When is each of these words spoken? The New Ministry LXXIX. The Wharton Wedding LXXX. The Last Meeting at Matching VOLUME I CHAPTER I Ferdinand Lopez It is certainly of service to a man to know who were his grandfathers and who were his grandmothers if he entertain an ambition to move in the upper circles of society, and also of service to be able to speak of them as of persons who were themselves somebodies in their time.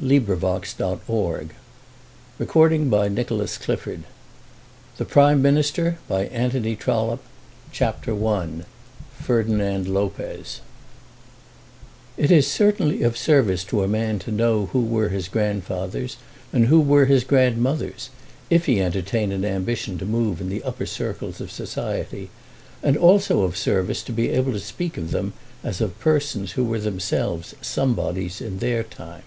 The 0.00 0.06
New 0.06 0.20
Ministry 0.20 0.36
LXXIX. 0.78 1.48
The 2.38 2.44
Wharton 2.46 2.88
Wedding 2.88 3.14
LXXX. 3.14 4.00
The 4.96 5.04
Last 5.04 5.36
Meeting 5.36 5.58
at 5.58 6.32
Matching 6.32 6.76
VOLUME 6.78 7.18
I 7.18 7.18
CHAPTER 7.72 8.26
I 8.26 8.48
Ferdinand 9.22 9.88
Lopez 9.88 10.62
It 12.16 12.30
is 12.30 12.50
certainly 12.50 13.02
of 13.02 13.18
service 13.18 13.64
to 13.64 13.82
a 13.82 13.86
man 13.86 14.18
to 14.20 14.32
know 14.32 14.70
who 14.72 14.80
were 14.82 15.10
his 15.10 15.28
grandfathers 15.28 16.16
and 16.54 16.68
who 16.68 16.80
were 16.80 17.04
his 17.04 17.22
grandmothers 17.24 18.08
if 18.48 18.64
he 18.64 18.80
entertain 18.80 19.30
an 19.30 19.44
ambition 19.44 19.98
to 19.98 20.06
move 20.06 20.40
in 20.40 20.48
the 20.48 20.62
upper 20.62 20.86
circles 20.86 21.38
of 21.38 21.52
society, 21.52 22.30
and 22.82 22.96
also 22.96 23.42
of 23.42 23.58
service 23.58 24.02
to 24.04 24.12
be 24.14 24.30
able 24.30 24.52
to 24.52 24.58
speak 24.58 24.96
of 24.96 25.10
them 25.10 25.34
as 25.62 25.82
of 25.82 26.00
persons 26.00 26.52
who 26.52 26.64
were 26.64 26.80
themselves 26.80 27.54
somebodies 27.60 28.40
in 28.40 28.56
their 28.60 28.82
time. 28.82 29.24